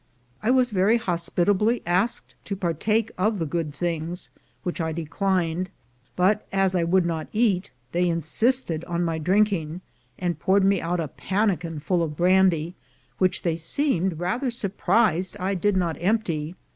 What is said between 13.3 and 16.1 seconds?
they seemed rather surprised I did not